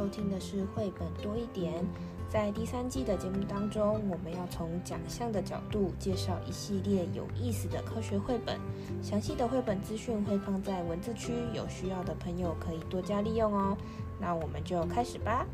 [0.00, 1.84] 收听的是绘本多一点。
[2.26, 8.58] 在第三季的节目当中，我们要从奖项的角度介绍一系列有意思的科学绘本。
[9.02, 13.76] 详细的绘本资讯会放在文字区，有需要的朋友可以多加利用哦。
[14.18, 15.46] 那我们就开始吧。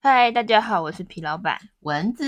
[0.00, 2.24] 嗨，大家好，我是皮老板蚊子。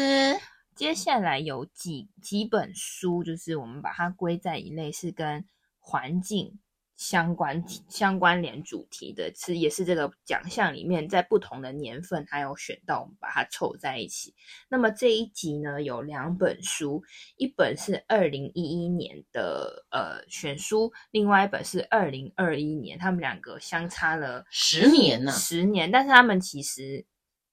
[0.75, 5.43] 接下来有几几本书，就是我们把它归在一类，是跟
[5.79, 6.59] 环境
[6.97, 14.35] 相关相关联主题的，是也是这个奖项里面在不同的年份还有选到，我们把它凑在一起。
[14.69, 17.03] 那么这一集呢，有两本书，
[17.37, 27.05] 一本是二零一一年的呃选书，另外一本是二零二一年，他们两个相差了十年呢，十年，但是他们其实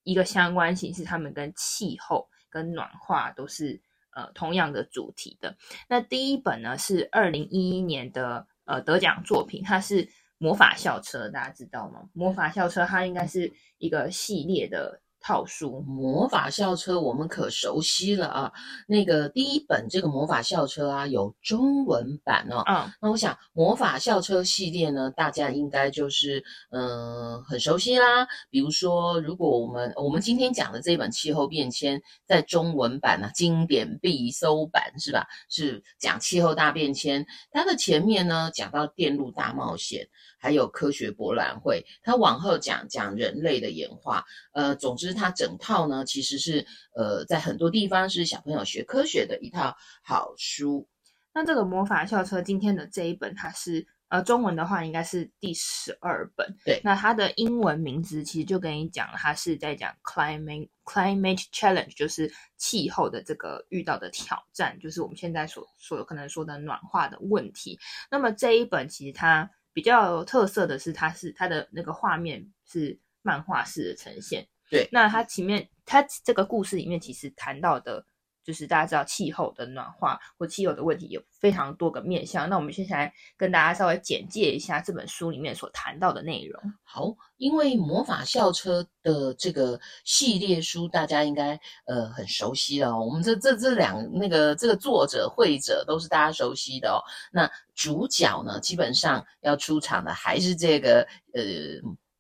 [0.04, 2.28] 一个相关性是他们跟气候。
[2.52, 3.80] 跟暖化都是
[4.10, 5.56] 呃同样的主题的。
[5.88, 12.08] 那第一本呢是二零一一年的呃得奖作品，它是魔法校车，大家知道吗？
[12.14, 15.02] 魔法校车它应该是一个系列的。
[15.30, 18.52] 套书魔法校车我们可熟悉了啊，
[18.88, 22.64] 那个第一本这个魔法校车啊有中文版哦。
[22.66, 28.28] 嗯，那我想魔法校车系列呢，大家应该就是嗯、呃、很熟悉啦。
[28.50, 35.28] 比如说，如果我们我们今天讲的这本气候变迁，在中文版呢、啊、经典必搜版是吧？
[35.48, 40.10] 是讲气候大变迁，它的前面呢讲到电路大冒险。
[40.40, 50.88] 还有科学博览会，它往后讲讲人类的演化，呃，总之它整套呢其实是呃在很多地方是小朋友学科学的一套好书。
[51.34, 56.56] 那这个魔法校车今天的这一本，它是呃中文的话应该是第十二本。
[56.66, 67.78] 对，那它的英文名字其实就跟你讲了，它是在讲 climate climate challenge，就是气候的这个遇到的挑战，就是我们现在所所有可能说的暖化的问题。
[68.10, 69.50] 那么这一本其实它。
[69.74, 74.48] 比较有特色的是，它是它的那个画面是漫画式的呈现。
[74.70, 78.06] 对，那它前面它这个故事里面其实谈到的，
[78.50, 82.50] 就是大家知道气候的暖化或气候的问题有非常多个面向。
[82.50, 86.60] 那我们接下来跟大家稍微简介一下这本书里面所谈到的内容。
[86.84, 91.52] 好，因为魔法校车的这个系列书，大家应该
[91.86, 93.06] 呃很熟悉了哦。
[93.06, 96.98] 我们这这这两那个这个作者绘者都是大家熟悉的哦。
[97.32, 101.44] 那主角呢，基本上要出场的还是这个呃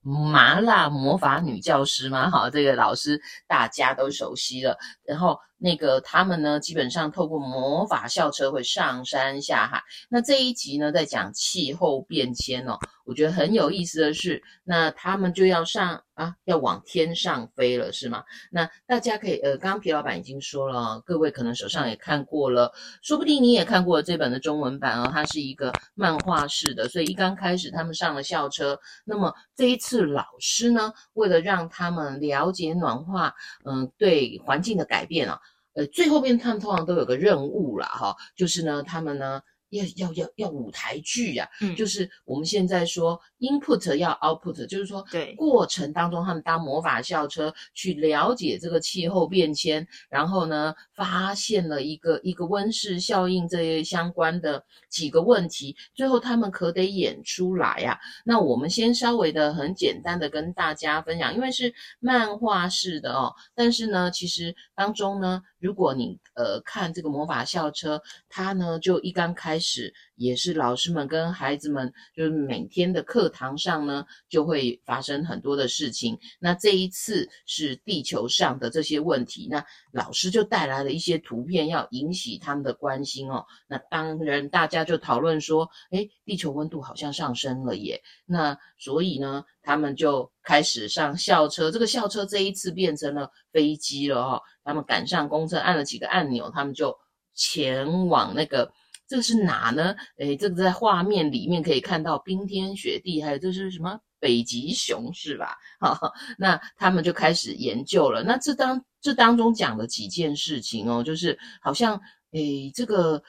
[0.02, 4.78] 麻辣魔法女教师嘛，好，这个老师大家都熟悉了。
[5.04, 9.84] 然后那个他们呢，基本上透过魔法校车会上山下海。
[10.10, 12.80] 那这一集呢，在讲气候变迁哦。
[13.06, 18.24] 我觉得很有意思的是，那他们就要上啊，要往天上飞了，是吗？
[18.52, 22.72] 那大家可以，呃，刚刚皮老板已经说了，各位可能手上也看过了，
[23.02, 33.34] 说不定你也看过了这本的中文版哦，它是一个漫画式的，所以一刚开始他们上了校车，那么这一次老师呢，为了让他们了解暖化，
[33.66, 35.40] 嗯、呃，对环境的改变啊，
[35.74, 39.42] 呃，最后边他们通常都有个任务啦，哈，就是呢，他们呢。
[39.70, 58.00] 要要要要舞台剧呀、啊，嗯，就是我们现在说 input 要 output，就是说对过程当中他们搭魔法校车去了解这个气候变迁，然后呢发现了一个一个温室效应这些相关的几个问题，最后他们可得演出来呀、啊。
[58.26, 69.94] 那我们先稍微的很简单的跟大家分享，因为是漫画式的哦，但是呢其实当中呢，如果你呃看这个魔法校车，它呢就一刚开始。
[70.16, 76.20] 也是老师们跟孩子们，就是每天的课堂上呢，就会发生很多的事情。
[76.40, 83.46] 那这一次是地球上的这些问题，那老师就带来了一些图片，要引起他们的关心哦。
[83.66, 88.02] 那当然，大家就讨论说，诶，地球温度好像上升了耶。
[88.26, 91.72] 那所以呢，他们就开始上校车。
[91.72, 94.42] 这个校车这一次变成了飞机了哦。
[94.66, 96.94] 他们赶上公车，按了几个按钮，他们就
[97.34, 98.70] 前往那个。
[99.10, 99.96] 这个是哪呢？
[100.20, 105.58] 诶，这个在画面里面可以看到冰天雪地，还有这是什么北极熊是吧？
[105.82, 108.22] 好，那他们就开始研究了。
[108.24, 112.00] 那这当这当中讲的几件事情哦，就是好像
[112.34, 113.24] 诶，这个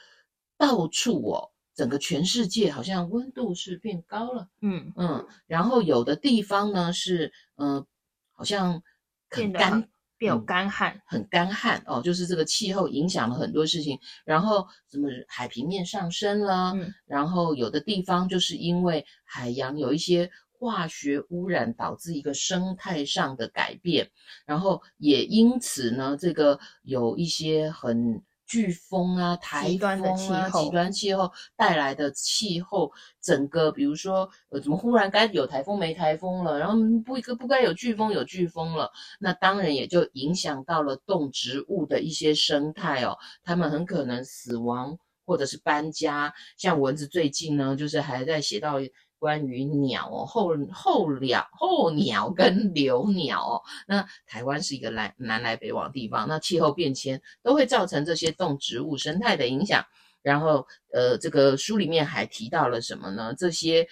[0.55, 7.87] 到处哦，整个全世界好像温度是变高了，嗯嗯，然后有的地方呢是嗯、呃，
[8.33, 8.83] 好像
[9.31, 9.89] 很干。
[10.21, 13.97] 比较干旱，嗯，很干旱哦，就是这个气候影响了很多事情。
[14.23, 24.11] 然后什么海平面上升了，嗯，然后有的地方就是因为海洋有一些化学污染，导致一个生态上的改变。
[24.45, 28.21] 然后也因此呢，这个有一些很
[28.51, 36.75] 飓风啊、台风啊、极端气候带来的气候，整个比如说呃，怎么忽然该有台风没台风了，然后
[37.05, 46.33] 不一个不该有飓风有飓风了，那当然也就影响到了动植物的一些生态哦，它们很可能死亡或者是搬家。
[46.57, 48.79] 像蚊子最近呢，就是还在写到。
[49.21, 59.85] 关于鸟哦，候候鸟、候鸟跟留鸟哦，那台湾是一个来南来北往地方，那气候变迁都会造成这些动植物生态的影响。
[60.23, 63.31] 然后，呃，这个书里面还提到了什么呢？
[63.37, 63.87] 这些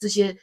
[0.00, 0.36] 这些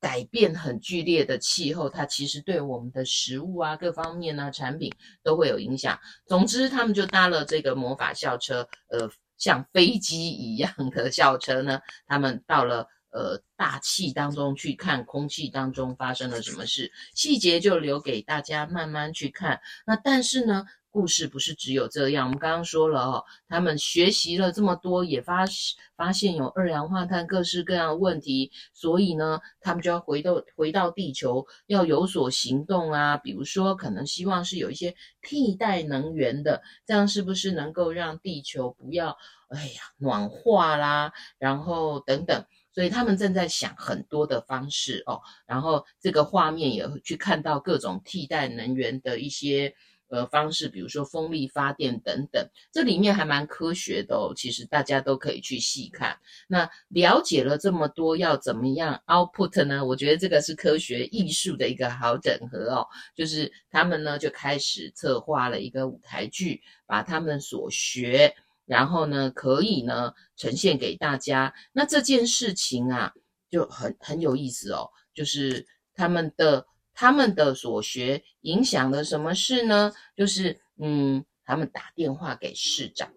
[0.00, 4.92] 改变很剧烈的气候，它其实对我们的食物啊各方面、啊、产品
[5.22, 5.96] 都会有影响。
[6.26, 9.08] 总之，他们就搭了这个魔法校车，呃，
[9.38, 12.88] 像飞机一样的校车呢，他们到了。
[13.14, 19.60] 呃，大气当中去看空气当中发生了什么事，细节就留给大家慢慢去看。
[19.86, 22.26] 那但是呢，故事不是只有这样。
[22.26, 25.44] 我们刚刚说了哦，他们学习了这么多，也发
[25.96, 33.16] 发现有二氧化碳各式各样的问题，所以呢，他们就要回到回到地球，要有所行动啊。
[33.16, 39.16] 比如说，可能希望是有一些替代能源的，这样是不是能够让地球不要
[39.50, 42.44] 哎呀暖化啦，然后等等。
[42.74, 49.72] 所以他们正在想很多的方式哦，然后这个画面也去看到各种替代能源的一些
[50.08, 54.32] 呃方式，比如说风力发电等等，这里面还蛮科学的哦。
[54.34, 56.18] 其实大家都可以去细看。
[56.48, 59.84] 那了解了这么多，要怎么样 output 呢？
[59.84, 62.86] 我觉得这个是科学艺术的一个好整合哦。
[63.14, 68.34] 就是他们呢就开始策划了一个舞台剧，把他们所学。
[68.66, 71.54] 然后呢，可以呢呈现给大家。
[71.72, 73.12] 那这件事情啊，
[73.50, 74.90] 就很很有意思哦。
[75.14, 79.92] 就是他们的他们的所学影响了什么事呢？
[80.16, 83.12] 就是嗯，他们打电话给市长，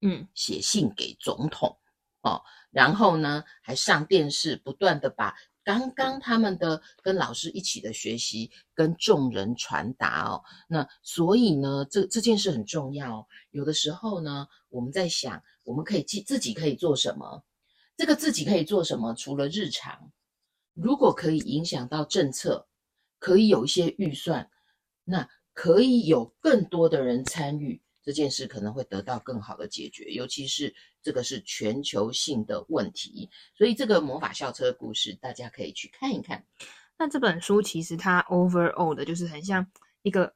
[0.00, 1.76] 嗯，写信给总统，
[2.22, 5.34] 哦，然后呢还上电视，不断的把。
[5.64, 13.26] 刚刚他们的跟老师一起的学习跟众人传达哦，那所以呢，这这件事很重要哦。
[13.50, 17.44] 有的时候呢，我们在想，我们可以自自己可以做什么？
[17.96, 19.14] 这个自己可以做什么？
[19.14, 20.10] 除了日常，
[20.74, 22.66] 如果可以影响到政策，
[23.20, 24.50] 可以有一些预算，
[25.04, 27.80] 那可以有更多的人参与。
[28.02, 36.44] 这件事可能会得到更好的解决，尤其是这个是全球性的问题，所以这个魔法校车的故事大家可以去看一看。
[36.98, 39.66] 那这本书其实它 overall 的就是很像
[40.02, 40.34] 一个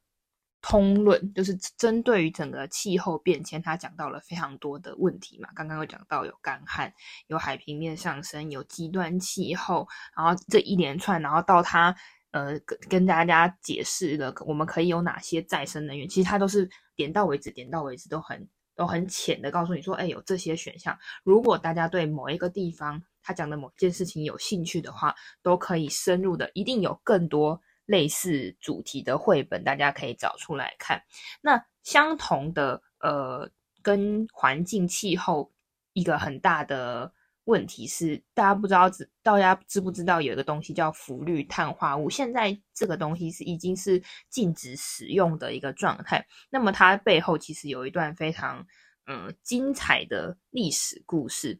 [0.61, 5.49] 通论，就是针对于整个气候变迁，他讲到了非常多的问题嘛。
[5.55, 6.93] 刚刚有讲到有干旱、
[7.27, 11.97] 有海平面上升、有极端气候，然后这一连串，然后到他。
[12.31, 18.47] 呃，跟跟大家解释了我们可以有哪些再生能源，其实它都是点到为止，点到为止，都很
[18.77, 20.97] 都很浅的告诉你说，哎，有这些选项。
[21.25, 31.03] 如果大家对某一个地方他讲的某件事情有兴趣的话，都可以深入的，一定有更多类似主题的绘本，大家可以找出来看。
[31.41, 33.51] 那相同的，呃，
[33.83, 35.51] 跟环境气候
[35.93, 37.13] 一个很大的。
[37.49, 42.11] 问题是，大家不知道，知大家知不知道有一个东西叫氟氯碳化物？
[42.11, 46.27] 现在这个东西是已经是禁止使用的一个状态。
[46.51, 48.67] 那么它背后其实有一段非常
[49.07, 51.59] 嗯精彩的历史故事。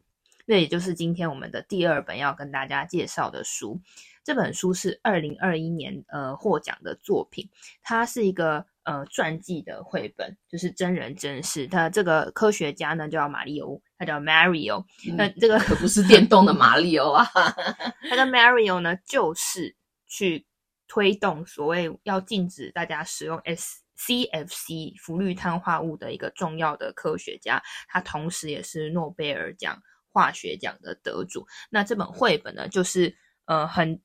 [0.49, 3.79] 那也就是今天我们的第二本要跟大家介绍的书。
[4.23, 7.47] 这本书是二零二一年呃获奖的作品，
[7.83, 8.65] 它是一个。
[8.83, 11.67] 呃，传记的绘本就是真人真事。
[11.67, 14.83] 它这个科学家呢叫马里欧，他叫 Mario。
[15.15, 17.23] 那、嗯、这个可不是电动的马里欧啊。
[18.09, 19.75] 他的 Mario 呢，就是
[20.07, 20.47] 去
[20.87, 27.61] 推动所谓要禁止大家使用 S CFC 氟氯碳化物的一个重要的科学家。
[27.87, 29.79] 他同时也是诺贝尔奖
[30.11, 31.45] 化学奖的得主。
[31.69, 34.01] 那这本绘本呢，就是呃很。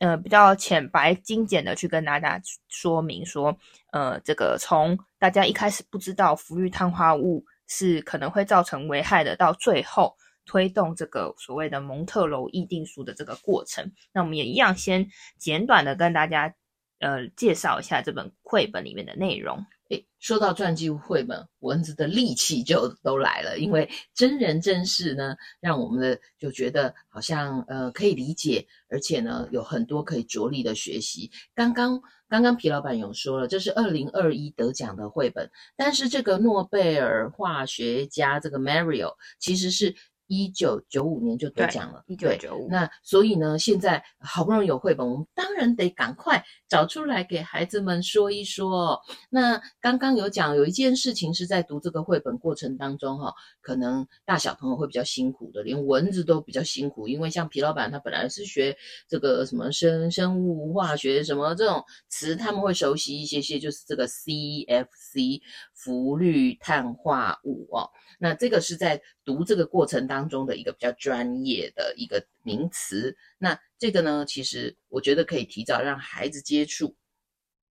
[0.00, 2.38] 呃，比较浅白精简的去跟大家
[2.68, 3.56] 说明说，
[3.90, 10.14] 呃，这个从大家一开始不知道氟氯碳化物是可能会造成危害的，到最后
[10.44, 16.54] 推动这个所谓的蒙特娄议定书的这个过程，那我们也一样先简短的跟大家
[16.98, 19.64] 呃介绍一下这本绘本里面的内容。
[19.90, 31.30] 诶，说到传记绘本，蚊子的力气就都来了，因为真人真事呢，让我们的就觉得好像呃可以理解，而且呢有很多可以着力的学习。
[31.54, 39.94] 刚刚刚刚皮老板有说了，这是二零二一得奖的绘本，但是这个诺贝尔化学家这个 Mario 其实是。
[40.28, 42.66] 一九九五年就得奖了，一九九五。
[42.68, 49.00] 那所以呢，现在好不容易有绘本，我们当然得赶快找出来给孩子们说一说。
[49.30, 58.76] 那刚刚有讲有一件事情是在读这个绘本过程当中哈，可能大小朋友会比较辛苦的，连蚊子都比较辛苦，因为像皮老板他本来是学
[59.08, 65.40] 这个什么生生物化学什么这种词，他们会熟悉一些些，就是这个 CFC
[65.72, 67.88] 氟氯碳化物哦。
[68.18, 73.14] 那这个是在读这个过程当中的一个比较专业的一个名词。
[73.38, 76.96] 那这个呢，其实我觉得可以提早让孩子接触。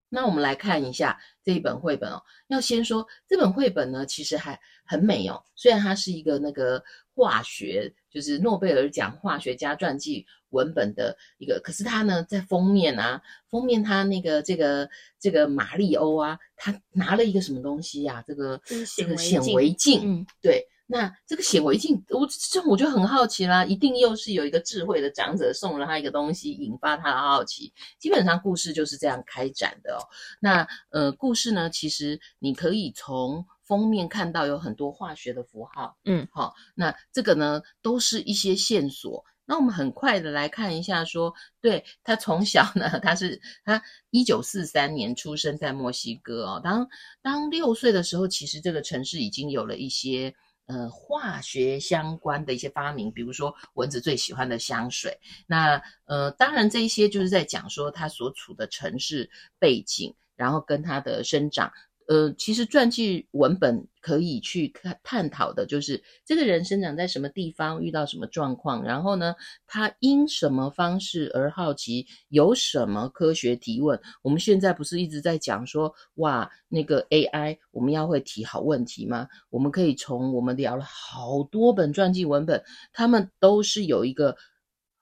[0.10, 2.22] 那我们来看一下这一本绘本哦。
[2.48, 5.44] 要先说这本绘本呢，其实还很美哦。
[5.56, 6.84] 虽然它是一个那个
[7.16, 14.88] 化学，就是诺贝尔奖化学家传记文本的一个，可是它呢，在封面啊，封面它那个这个
[15.20, 18.24] 这个玛丽欧啊，他拿了一个什么东西呀？
[18.28, 18.62] 这个
[18.96, 20.68] 这个显微镜，嗯，对。
[20.86, 27.74] 那这个显微镜，我这我就很好奇啦，一定又是有一个智慧的长者送了他一个东西，引发他的好奇。
[27.98, 30.04] 基本上故事就是这样开展的哦。
[30.42, 39.24] 那呃，故事呢，其实你可以从封面看到有很多化学的符号，嗯，好，那这个呢，都是一些线索。
[39.46, 46.62] 那我们很快的来看一下，说，对，他从小呢，他是他一九四三年出生在墨西哥哦。
[46.64, 46.88] 当
[47.22, 50.36] 当六岁的时候，其实这个城市已经有了一些。
[50.66, 55.20] 呃，化学相关的一些发明，比如说蚊子最喜欢的香水。
[55.46, 59.30] 那呃，当然这一些就是在讲说它所处的城市
[59.60, 61.72] 背景，然后跟它的生长。
[62.08, 69.34] 呃，其实传记文本可以去看探讨的，就是这个人生长在什么地方，遇到什么状况，然后呢，
[69.66, 74.00] 他因什么方式而好奇，有什么科学提问。
[74.22, 79.28] 我们现在不是一直在讲说，哇，那个 AI，我们要会提好问题吗？
[79.50, 84.36] 我们可以从我们聊了好多本传记文本，他们都是有一个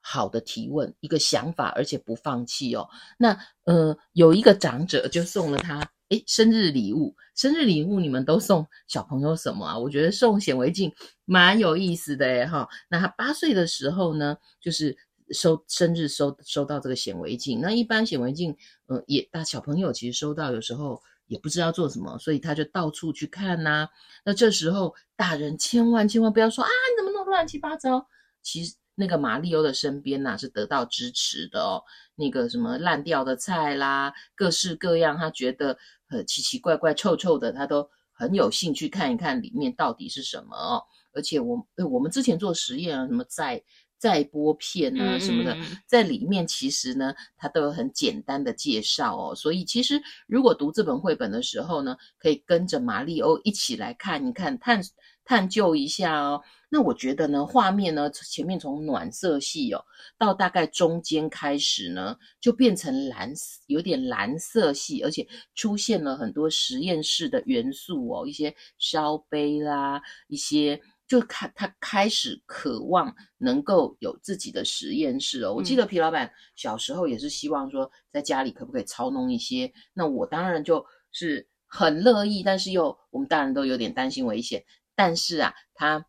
[0.00, 2.88] 好的提问，一个想法，而且不放弃哦。
[3.18, 5.80] 那呃，有一个长者就送了他。
[6.12, 9.78] 诶，生日礼物，生日礼物，你们都送小朋友什么啊？
[9.78, 10.92] 我觉得送显微镜
[11.24, 12.68] 蛮有意思的诶哈。
[12.90, 14.94] 那他八岁的时候呢，就是
[15.30, 17.62] 收生日收收到这个显微镜。
[17.62, 18.54] 那一般显微镜，
[18.88, 23.88] 呃，也大小朋友其实收到有时候也不知道做什么，所以他就到处去看呐、
[24.22, 28.06] 那这时候大人千万千万不要说啊，你怎么弄乱七八糟？
[28.42, 31.82] 其实那个玛丽欧的身边呐、啊、是得到支持的哦。
[32.14, 35.78] 那个什么烂掉的菜啦，各式各样，他觉得。
[36.08, 40.84] 呃，奇奇怪怪、臭臭的，他都很有兴趣看一看里面到底是什么哦。
[41.14, 43.62] 而且我，对，我们之前做实验啊，什么载
[43.96, 45.56] 载玻片啊什么的，
[45.86, 49.34] 在里面其实呢，它都有很简单的介绍哦。
[49.34, 54.82] 所以，其实如果读这本绘本的时候呢，可以跟着玛丽欧一起来看一看，探
[55.24, 56.42] 探究一下哦。
[56.68, 59.84] 那我觉得呢，画面呢，前面从暖色系哦，
[60.16, 63.30] 到大概中间开始呢，就变成蓝，
[63.66, 75.52] 有点蓝色系，而且出现了很多实验室的元素哦，一些烧杯啦，一些就开他开始渴望能够有自己的实验室哦。
[75.52, 84.64] 我记得皮老板小时候也是希望说，在家里可不可以操弄一些，那我当然就是很乐意，但是又我们大人都有点担心危险，
[84.94, 86.04] 但是啊，他。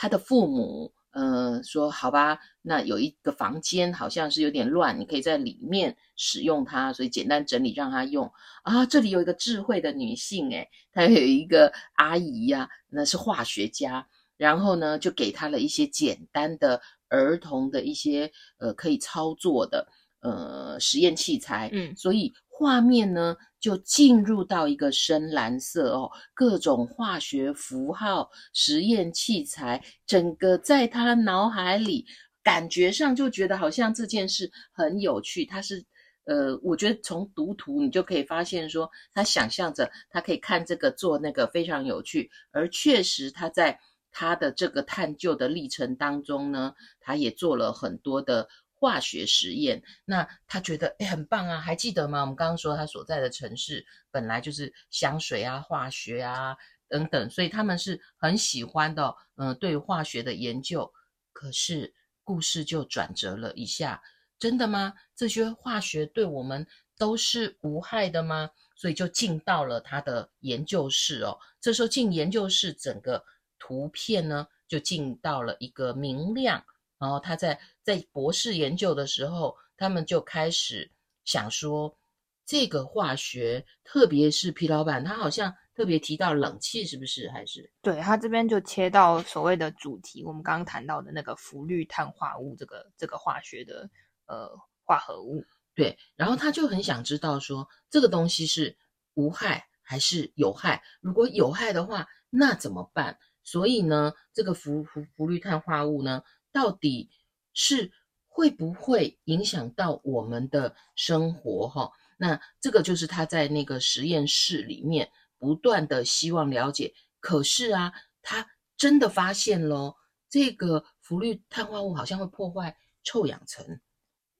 [0.00, 8.86] 他的父母，呃，说好吧，那有一个房间好像是有点乱，你可以在里面使用它，所以简单整理让他用啊。
[8.86, 19.84] 这里有一个智慧的女性，诶，她有一个阿姨呀、啊，那是化学家，然后呢，就给他了一些简单的儿童的一些呃可以操作的
[20.20, 22.32] 呃实验器材，嗯，所以。
[22.58, 32.04] 画面呢，就进入到一个深蓝色哦，各种化学符号、实验器材，整个在他脑海里，
[32.42, 35.44] 感觉上就觉得好像这件事很有趣。
[35.46, 35.86] 他是，
[36.24, 43.78] 呃，我觉得从读图你就可以发现说，他想象着他可以看这个做那个非常有趣，而确实他在
[44.10, 48.48] 他的这个探究的历程当中呢，他也做了很多的。
[48.78, 52.20] 化学实验，那他觉得诶很棒啊，还记得吗？
[52.20, 56.56] 我们刚刚说他所在的城市本来就是香水啊、化学啊
[56.88, 60.90] 等等，所以他们是很喜欢的，嗯、对化学的研究。
[61.32, 61.92] 可是
[62.22, 64.00] 故事就转折了一下，
[64.38, 64.94] 真的吗？
[65.16, 66.66] 这些化学对我们
[66.96, 68.48] 都是无害的吗？
[68.76, 71.36] 所以就进到了他的研究室哦。
[71.60, 73.24] 这时候进研究室，整个
[73.58, 76.64] 图片呢就进到了一个明亮。
[76.98, 80.90] 然后他在在博士研究的时候，他们就开始
[81.24, 81.96] 想说，
[82.44, 87.28] 这个化学，特别是皮老板，他好像特别提到冷气，是不是？
[87.30, 93.88] 还是对，他这边就切到所谓的主题，我们刚刚谈到的那个氟氯碳化物，这个这个化学的
[94.26, 94.50] 呃
[94.84, 95.44] 化合物。
[95.74, 98.76] 对，然后他就很想知道说这个东西是
[99.14, 100.82] 无害还是有害？
[101.00, 103.16] 如果有害的话，那怎么办？
[103.44, 107.10] 所以呢，这个氟氟氟氯碳化物呢，到底
[107.52, 107.92] 是
[108.26, 111.68] 会不会影响到我们的生活？
[111.68, 116.94] 哈，那这个就是他在那个实验室里面不断的希望了解。
[117.20, 119.96] 可是啊，他真的发现咯，
[120.28, 123.80] 这个氟氯碳化物好像会破坏臭氧层。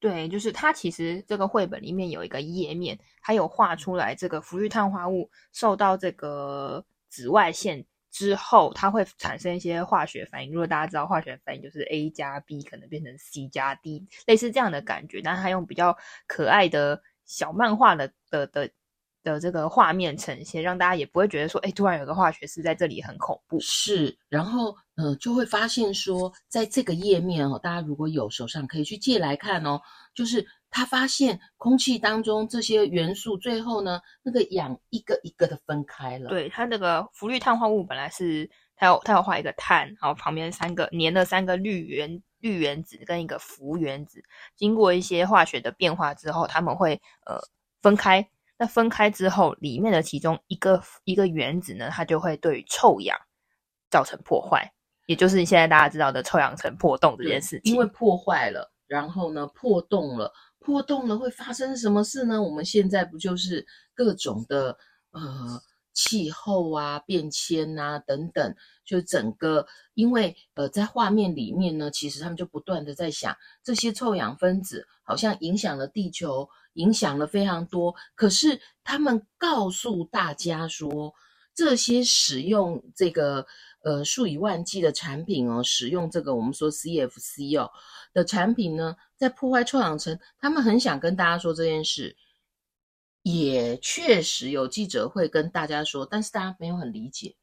[0.00, 10.52] 对，就是它其实这个绘本里面有一个页面，它有画出来这个氟氯碳化物受到这个紫外线之后，它会产生一些化学反应。
[10.52, 15.20] 如果大家知道化学反应，就是 A 加 B 可能变成 C 加 D，类似这样的感觉。
[15.22, 15.96] 但是它用比较
[16.26, 18.70] 可爱的小漫画的的的
[19.22, 23.60] 的这个画面呈现，让大家也不会觉得说，哎，突然有个化学式在这里很恐怖。
[23.60, 29.80] 是，然后呃，就会发现说，在这个页面哦，大家如果有手上可以去借来看哦，
[30.14, 30.46] 就是。
[30.70, 36.28] 他发现空气当中这些元素最后呢，那个氧一个一个的分开了。
[36.28, 44.22] 对，它那个氟氯碳化物本来是它要它要画一个碳，然后旁边三个粘了三个氯原氯原子跟一个氟原子，
[44.54, 47.40] 经过一些化学的变化之后，他们会呃
[47.82, 48.28] 分开。
[48.60, 53.16] 那分开之后，里面的其中一个一个原子呢，它就会对于臭氧
[53.88, 54.72] 造成破坏，
[55.06, 57.72] 也就是现在大家知道的臭氧层破洞这件事情。
[57.72, 60.32] 因为破坏了，然后呢破洞了。
[60.68, 62.42] 过动了会发生什么事呢？
[62.42, 64.76] 我们现在不就是各种的
[65.12, 65.62] 呃
[65.94, 73.34] 气候啊变迁啊等等，就整个因为呃在画面里面呢，其实他们就不断的在想，
[73.64, 77.94] 这些臭氧分子好像影响了地球，影响了非常多。
[78.14, 81.14] 可是他们告诉大家说，
[81.54, 83.46] 这些使用这个
[83.88, 87.70] 呃数以万计的产品哦，使用这个我们说 CFC 哦。
[88.12, 92.16] 的产品呢，在破坏臭氧层，他们很想跟大家说这件事，
[93.22, 97.36] 也确实有记者会跟大家说，但是大家没有很理解，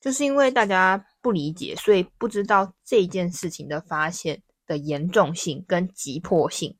[0.00, 6.76] 就是因为大家不理解，所以不知道这件事情的发现的严重性跟急迫性，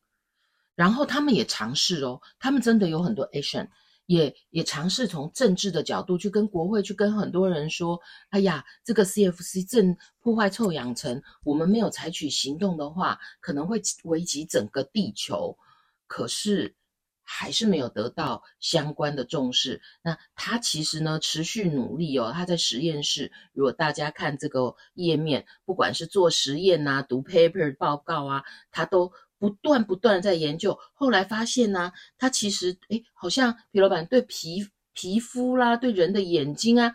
[0.74, 3.68] 然后他们也尝试哦，他们真的有很多 action。
[4.06, 15.56] 也也尝试从政治的角度去跟国会去跟很多人说，哎呀，这个 CFC 正破坏臭氧层，我们没有采取行动的话，可能会危及整个地球。
[16.06, 16.74] 可是
[17.22, 19.80] 还是没有得到相关的重视。
[20.02, 23.32] 那他其实呢，持续努力哦，他在实验室。
[23.52, 29.12] 如果大家看这个页面，不管是做实验啊、读 paper 报告啊，他都。
[29.42, 36.94] 不断不断在研究，后来发现呢、啊，它其实诶，好像皮老板对皮皮肤啦，对人的眼睛啊，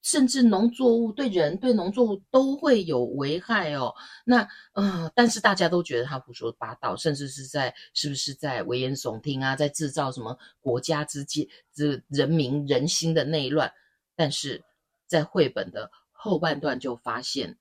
[0.00, 3.92] 甚至农作物对人对农作物都会有危害哦。
[4.24, 13.72] 那呃，但是大家都觉得他胡说八道，甚至是在是不是在危言耸听啊，在制造什么国家之间这人民人心的内乱。
[14.14, 14.62] 但是
[15.08, 17.58] 在绘本的后半段就发现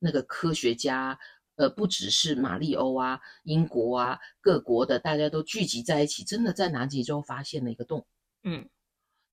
[0.00, 1.16] 那个科学家。
[1.56, 8.06] 呃，不只是马里欧啊，英国啊，各国的大家都聚集在一起，真的在南极洲发现了一个洞。
[8.42, 8.68] 嗯，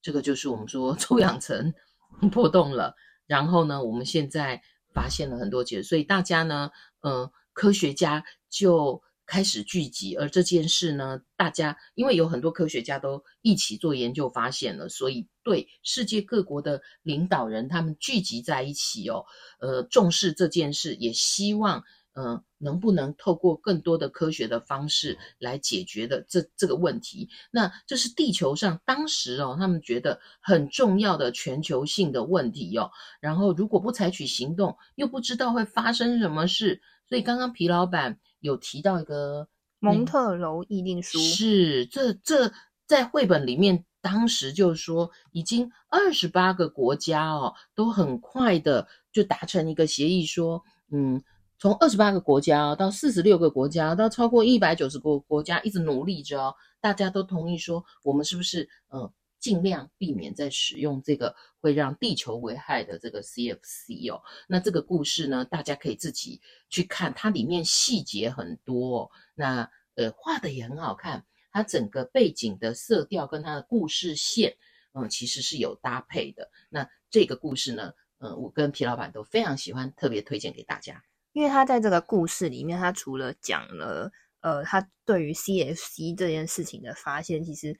[0.02, 1.72] 这个就是我们说 臭氧层
[2.30, 2.94] 破洞了。
[3.26, 4.60] 然后呢，我们现在
[4.92, 10.14] 发现了很多解，所以大家呢，呃，科学家就开始聚集。
[10.16, 19.24] 而这件事呢，大家因为有很多科学家都一起做研究发现了，所以对世界各国的领导人他们聚集在一起哦，
[19.60, 21.82] 呃，重视这件事，也希望。
[22.14, 27.28] 嗯，能不能透过更多的科学的方式来解决的这这个问题？
[27.52, 32.90] 那这是地球上当时哦，他们觉得很重要的全球性的问题哦。
[33.20, 36.82] 然后如果不采取行动，又不知道会发生什么事。
[37.08, 39.46] 所以刚刚皮老板有提到一个
[39.78, 42.52] 蒙特娄议定书，是这这
[42.86, 51.22] 在绘本里面，当时就说已经二十八个国家哦，都很快的就达成一个协议，说嗯。
[51.60, 56.54] 从二十八个国家到四十六个国家，到超过一百九十个国家，一直努力着哦。
[56.80, 64.22] 大家都同意说，我们是不是呃尽量避免再使用这个会让地球危害的这个 CFC 哦？
[64.48, 74.56] 那这个故事呢，大家可以自己去看，它里面细节很多，那呃画的也很好看，它整个背景的色调跟它的故事线，
[74.94, 76.50] 嗯、其实是有搭配的。
[76.70, 81.04] 那这个故事呢，呃，我跟皮老板都非常喜欢，特别推荐给大家。
[81.32, 87.78] 因为他在这个故事里面，他除了讲了，呃，他对于 CFC 这件事情的发现，其实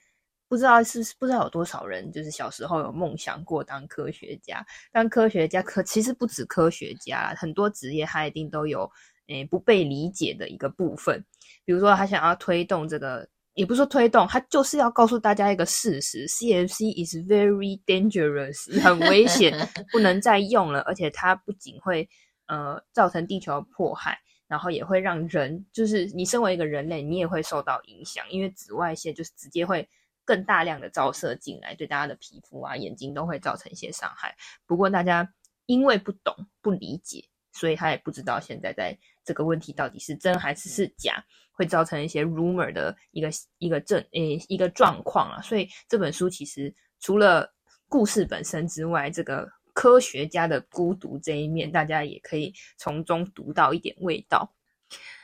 [0.48, 4.64] 不知道是不知道有多少人，就是小时候有梦想过当科学家。
[4.92, 8.90] 当科学家，可其实不止科学家，很多职业他一定都有，
[9.28, 11.24] 诶，不被理解的一个部分。
[11.64, 19.52] 比如说，他想要推动这个也不是说推动，他就是要告诉大家一个事实：CFC is very dangerous，很危险，
[19.92, 20.80] 不能再用了。
[20.82, 22.08] 而且它不仅会
[22.50, 29.88] 呃造成地球的迫害，然后也会让人，就是你身为一个人类，你也会受到影响，因为紫外线就是直接会
[30.24, 34.34] 更大量的照射进来，对大家的皮肤啊、眼睛都会造成一些伤害。
[34.66, 35.32] 不过大家
[35.66, 41.24] 因为不懂、不理解，所以他也不知道现在在这个问题到底是真还是是假。
[41.52, 47.52] 会造成一些 rumor 的一个一个症诶一个状况啊，所以这本书其实除了
[47.86, 54.52] 故事本身之外，这个科学家的孤独这一面，大家也可以从中读到一点味道。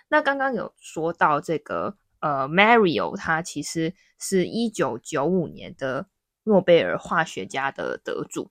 [0.09, 6.07] 那刚刚有说到这个呃，Mario 他其实是一九九五年的
[6.45, 8.51] 诺贝尔化学家的得主，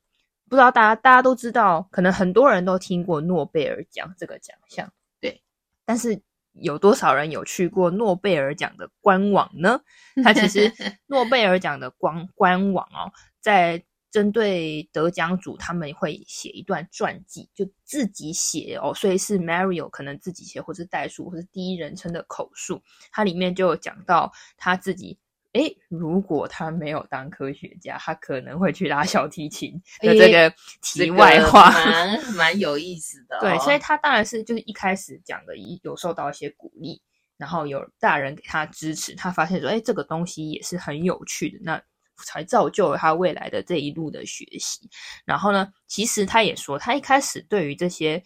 [0.49, 5.41] 不知道大家大家都知道，可能很多人都听过诺贝尔奖这个奖项，对，
[5.85, 6.21] 但是。
[6.57, 9.81] 有多少人有去过诺贝尔奖的官网呢？
[10.23, 10.71] 它其实
[11.07, 13.83] 诺贝尔奖的官官网哦，在
[14.15, 22.81] 针对得奖组，他们会写一段传记，就自己写哦，所以是 Mario 可能自己写，或是代数，或是第一人称的口述。
[23.11, 25.19] 它里面就有讲到他自己。
[25.51, 33.41] 诶，如果他没有当科学家，他可能会去拉小提琴 的这个题外话，蛮蛮有意思的哦。
[33.41, 37.01] 对，所以他当然是就是一开始讲的，有受到一些鼓励，
[37.35, 41.81] 然后有大人给他支持，他发现说，哎，这个东西也是很有趣的，那
[42.23, 44.89] 才造就了他未来的这一路的学习。
[45.25, 48.23] 然后呢，其实他也说，他一开始对于这些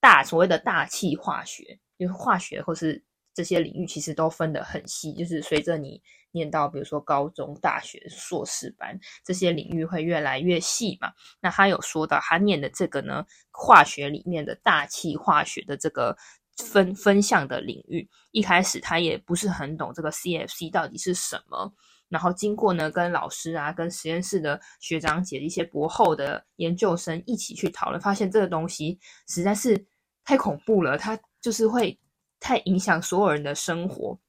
[0.00, 6.02] 大所谓的大气化学，就是化学或是这些领域，其实都分得很细，就是随着你。
[6.32, 11.12] 念到比如说高中、大学、硕士班这些领域会越来越细嘛？
[11.40, 16.16] 那他有说到他念的这个呢，化学里面的大气化学的这个
[16.56, 21.74] 分分项的领域，一开始他也不是很懂这个 CFC 到底是什么。
[22.10, 29.86] 然后经过呢，跟老师啊、跟实验室的学长姐、一些博后的研究生一起去讨论，发现这个东西实在是
[30.24, 31.98] 太恐怖了，它就是会
[32.38, 34.20] 太影响所有人的生活。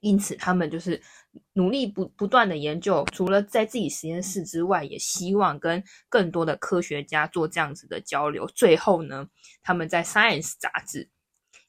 [0.00, 0.98] 因此，他们就是
[1.52, 8.46] 努力不不断的研究，除了在自己实验室之外，也希望跟更多的科学家做这样子的交流。
[8.54, 9.26] 最后呢，
[9.62, 11.10] 他们在《Science》杂志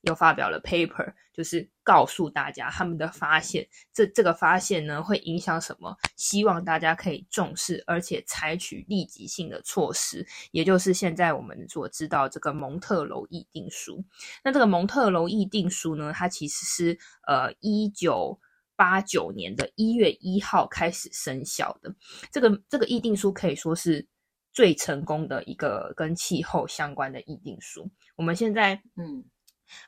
[0.02, 3.68] 又发表了 paper，就是告诉大家他们的发现。
[3.94, 5.96] 这这个发现呢，会影响什么？
[6.16, 14.04] 希望大家可以重视，而且采取立即性的措施，也就是现在我们所知道这个蒙特娄议定书。
[14.44, 18.40] 那这个蒙特娄议定书呢，它其实是呃一九
[18.76, 21.94] 八九年的一月一号开始生效的。
[22.32, 24.08] 这个这个议定书可以说是
[24.52, 27.88] 最成功的一个跟气候相关的议定书。
[28.16, 29.24] 我们现在嗯。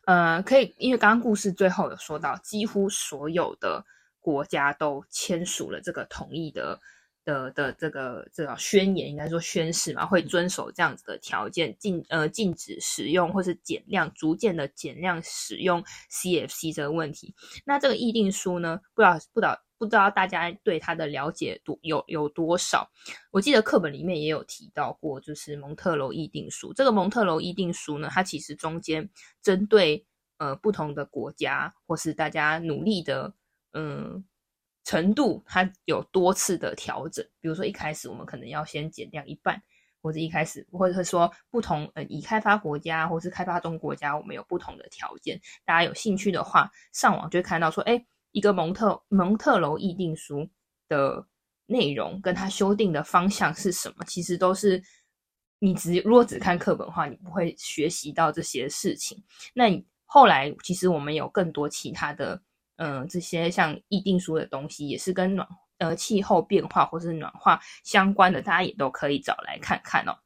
[0.05, 3.85] 呃，可以，因为刚刚故事最后有说到，几乎所有的
[4.19, 6.79] 国家都签署了这个同意的
[7.25, 17.33] 的的这个这个宣言，应该说宣誓嘛，会遵守这样子的条件，禁呃禁止使用或是减量，逐渐的减量使用 CFC 这个问题。
[17.65, 19.59] 那这个议定书呢，不知道不知道。
[19.79, 22.89] 不知道大家对它的了解多有有多少？
[23.31, 26.71] 我记得课本里面也有提到过，就是蒙特娄议定书。
[26.73, 29.09] 这个蒙特娄议定书呢，它其实中间
[29.41, 30.05] 针对
[30.38, 33.33] 呃不同的国家或是大家努力的
[33.73, 34.23] 嗯
[34.83, 37.25] 程度，它有多次的调整。
[37.39, 39.61] 比如说一开始我们可能要先减量一半，
[40.01, 45.39] 或者一开始或者是说不同呃已开发国家或是开发中国家，我们有不同的条件。
[45.65, 48.05] 大家有兴趣的话，上网就会看到说，哎。
[48.35, 50.49] 一个蒙特蒙特娄议定书
[50.87, 51.23] 的
[51.67, 54.03] 内容跟它修订的方向是什么？
[54.07, 54.81] 其实都是
[55.59, 59.23] 你只如果只看课本的话，你不会学习到这些事情。
[59.53, 59.69] 那
[60.05, 62.41] 后来其实我们有更多其他的，
[62.83, 70.17] 嗯、呃，这些像议定书的东西，也是跟暖呃气候变化或是暖化相关的，大家也都可以找来看看哦。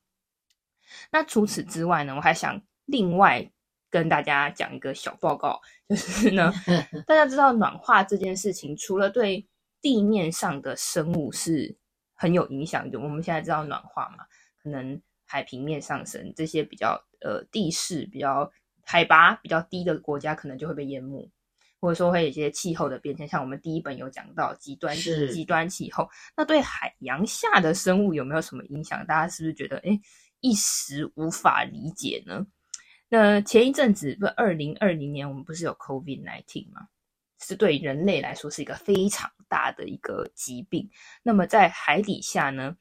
[1.12, 3.52] 那除此之外呢，我还想另外。
[3.90, 6.52] 跟大家讲一个小报告，就是呢，
[7.08, 9.48] 大家知道暖化这件事情，除了对
[9.82, 11.74] 地面上的生物是
[12.14, 14.26] 很有影响的，我们现在知道暖化嘛，
[14.62, 18.52] 可能海平面上升，这些比较呃地势比较
[18.84, 21.32] 海拔比较低的国家，可能就会被淹没，
[21.80, 29.06] 或者说会有一些气候的变迁，像我们第一本有讲到极端极端气候，那对海洋下的生物有没有什么影响？
[29.06, 30.00] 大家是不是觉得诶
[30.42, 32.46] 一时无法理解呢？
[33.10, 36.88] 那前一阵子，不，二零二零年，我们不是有 COVID-19 吗？
[37.40, 40.90] 是对人类来说是一个非常大的一个疾病。
[41.24, 42.76] 那么在海底下呢，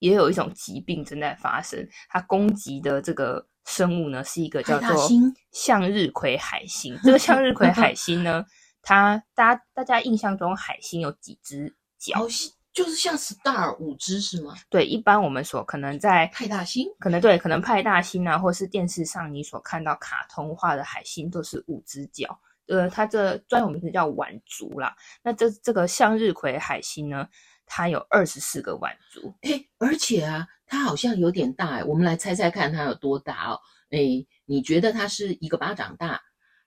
[0.00, 5.08] 也有一种疾病正在发生，它攻击的这个生物呢，是一个叫做
[5.50, 6.98] 向日葵海星。
[7.02, 8.44] 这个向日葵海星呢，
[8.82, 12.26] 它大家大家印象中海星有几只脚？
[12.72, 14.54] 就是像 Star 五只是吗？
[14.70, 22.40] 对，一般我们所可能在派大星，可能对，可能派大星啊，或是电视上你所看到卡通化的海星都是五只脚。
[22.68, 24.96] 呃，它这专有名字叫腕足啦。
[25.22, 27.28] 那这这个向日葵海星呢，
[27.66, 29.34] 它有二十四个腕足。
[29.42, 31.84] 诶，而且啊，它好像有点大哎。
[31.84, 33.60] 我们来猜猜看它有多大哦？
[33.90, 33.98] 哎，
[34.46, 36.18] 你觉得它是一个巴掌大，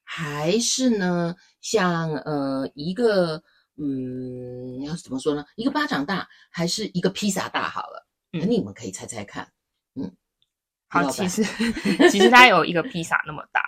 [0.04, 3.42] 还是呢，像呃一个？
[3.78, 5.44] 嗯，要怎么说呢？
[5.58, 7.68] 一个巴掌大，还是一个披萨大？
[7.68, 9.52] 好了，那、嗯、你们可以猜猜看。
[9.96, 10.16] 嗯，
[10.88, 11.44] 好，其实
[12.10, 13.62] 其实它有一个披萨那么大，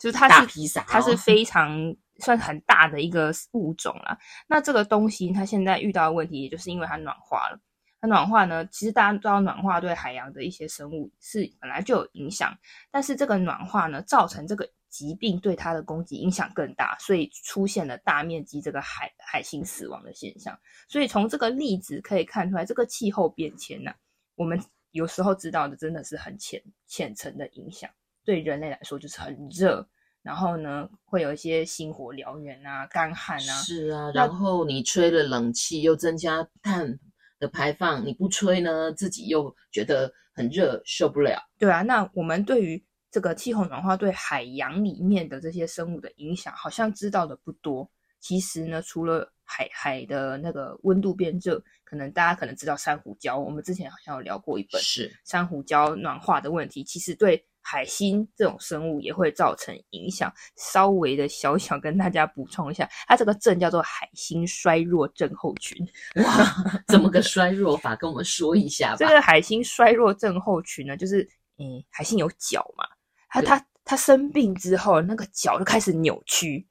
[0.00, 4.18] 就是它是披萨，它是非常算很大的一个物种了。
[4.48, 7.60] 那这个东西它现在遇到的问题，也就是因为它暖化了。
[8.02, 12.54] 它暖化呢，其实大家都知道，暖化对海洋的一些生物是本来就有影响，
[12.90, 14.68] 但是这个暖化呢，造成这个。
[14.92, 20.54] 疾病对它的攻击影响更大，所以出现了大面积这个海海星死亡的现象。
[20.86, 23.96] 所以从这个例子可以看出来，这个气候变迁呢、啊，
[24.34, 27.88] 我们有时候知道的真的是很浅浅层的影响。
[28.22, 29.88] 对人类来说就是很热，
[30.20, 33.62] 然后呢会有一些星火燎原啊、干旱啊。
[33.62, 36.98] 是啊，然后你吹了冷气又增加碳
[37.42, 41.42] 的排放，你不吹呢自己又觉得很热受不了。
[41.58, 47.90] 对啊，那我们对于这个气候暖化对海洋里面的这些生物的影响，好像知道的不多。
[48.20, 60.32] 其实呢，除了海海的那个温度变热，可能大家可能知道珊瑚礁，我们之前好像有聊过一本，是珊瑚礁暖化的问题，其实对海星这种生物也会造成影响。
[60.56, 65.78] 稍微的小小跟大家补充一下，它这个症叫做海星衰弱症候群。
[66.16, 66.54] 哇，
[66.88, 67.96] 怎么个衰弱法？
[67.96, 68.96] 跟我们说一下吧。
[68.98, 71.22] 这个海星衰弱症候群呢，就是
[71.58, 72.84] 嗯，海星有脚嘛。
[73.30, 76.66] 它它它生病之后，那个脚就开始扭曲，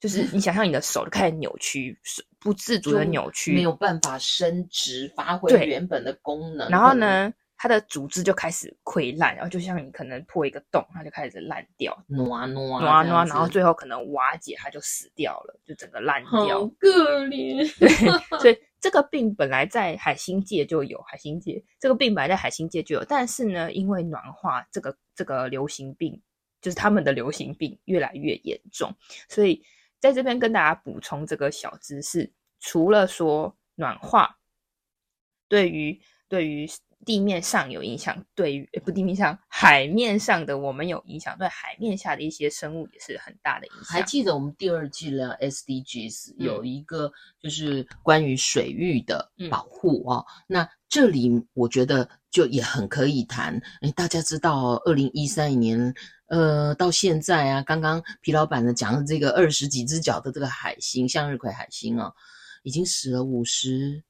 [0.00, 1.96] 就是你想象你的手就开始扭曲，
[2.40, 6.68] 不自主的扭曲，没有办法伸直，发挥原本的功能。
[6.68, 17.58] 然后呢，它的组织就开始溃烂，然后就像你可能破一个洞，它就开始烂掉，挪挪挪挪，然后最后可能瓦解，它就死掉了，就整个烂掉，好可怜。
[17.78, 17.88] 对，
[18.40, 24.96] 所以 这个病本来在海星界就有，海星界这个病本来在海星界就有，但是呢，因为暖化这个。
[25.14, 26.22] 这个流行病
[26.62, 28.90] 就是他们的流行病越来越严重，
[29.28, 29.62] 所以
[30.00, 34.38] 在这边跟大家补充这个小知识，除了说暖化
[35.48, 36.66] 对于对于
[37.04, 43.84] 地面上有影响，对于不地面上海面上的我们有影响，对海面下的一些生物也是很大的影响。
[43.84, 52.08] 还记得我们第二季的 SDGs 有一个就是关于水域的保护哦，嗯、那这里我觉得。
[52.32, 55.94] 就也很可以谈，诶，大家知道，二零一三年，
[56.28, 62.10] 呃，到现在啊，刚刚皮老板呢讲的这个二十几只脚的这个海星，向日葵海星啊，
[62.62, 64.02] 已经死了五十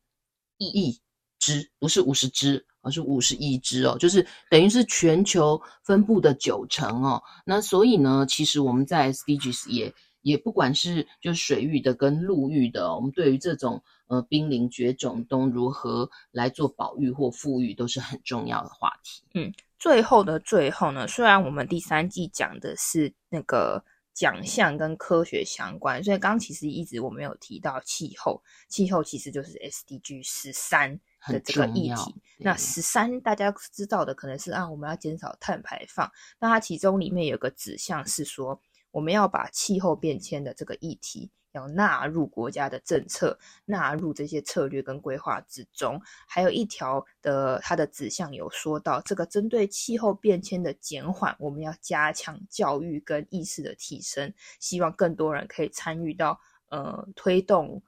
[0.58, 1.00] 亿
[1.42, 7.22] 只，不是五十只，而是五十亿只哦，就是等于是全球分布的九成哦。
[7.44, 13.82] 那所以呢，其实我们在 SDGs 也也不管是就水域的跟陆域的，我们对于这种。
[14.08, 19.22] 呃，濒临绝种都如何来做保育或复育，都是很重要的话题。
[19.32, 32.14] 嗯，最后的最后呢，虽然我们第三季讲的是那个奖项跟科学相关，所以刚刚其实一直我没有提到气候，气候其实就是 SDG 十三的这个议题。
[32.38, 41.30] 那十三大家知道的可能是啊，我们要减少碳排放，那它其中里面有个指向是说，我们要把气候变迁的这个议题。
[41.52, 46.00] 要纳入国家的政策，纳入这些策略跟规划之中。
[46.26, 57.82] 还有一条的它的指向有说到，这个针对气候变迁的减缓，我们要加强教育跟意识的提升，希望更多人可以参与到呃推动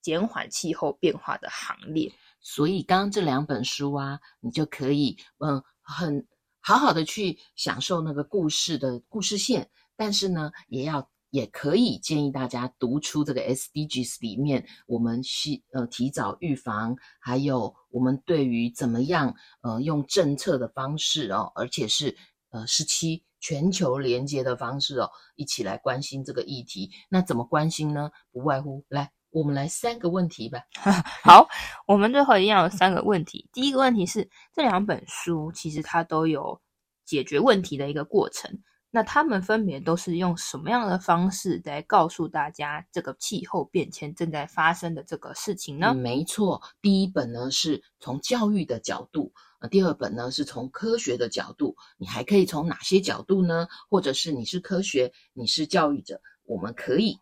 [0.00, 2.10] 减缓气候变化的行列。
[2.40, 6.26] 所以刚刚这两本书啊，你就可以嗯、很
[6.60, 11.08] 好好的去享受那个故事的故事线，但是呢，也要。
[11.32, 22.16] 也可以建议大家读出这个 SDGs 里面，我们需呃提早预防，还有我们对于怎么样呃用政策的方式哦，而且是
[22.48, 26.90] 呃十七全球连接的方式哦，一起来关心这个议题。
[27.08, 28.10] 那怎么关心呢？
[28.32, 30.60] 不外乎来，我们来三个问题吧。
[31.22, 31.48] 好，
[31.86, 33.48] 我们最后一样有三个问题。
[33.52, 36.60] 第一个问题是，这两本书其实它都有
[37.04, 38.60] 解决问题的一个过程。
[38.92, 45.94] 那他们分别都是用什么样的方式来告诉大家这个气候变迁正在发生的这个事情呢？
[45.94, 51.76] 没错，第一本呢是从教育的角度，呃，第二本呢是从科学的角度。
[51.98, 53.68] 你还可以从哪些角度呢？
[53.88, 57.16] 或者是你是科学，你是教育者，我们可以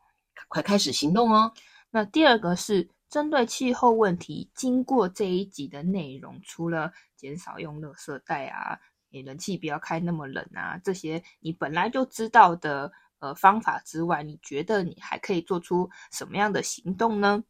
[0.48, 1.52] 快开始行动哦。
[1.98, 8.78] 那第二个是针对气候问题，经过这一集的内容，除了减少用垃圾袋啊，
[9.11, 17.42] 你冷气不要开那么冷啊，这些你本来就知道的呃方法之外，你觉得你还可以做出什么样的行动呢？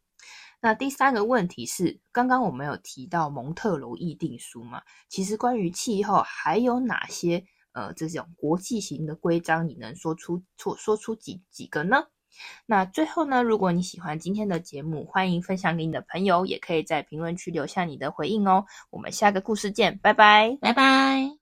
[0.59, 4.81] 那第三个问题是，刚刚我们有提到蒙特娄议定书嘛？
[5.09, 12.03] 其实关于气候还有哪些呃这种国际型的规章，你能说出错说出几几个呢？
[12.65, 18.65] 那最后呢，如果你喜欢今天的节目，欢迎分享给你的朋友，也可以在评论区留下你的回应哦。
[18.89, 21.38] 我们下个故事见，拜拜，拜拜。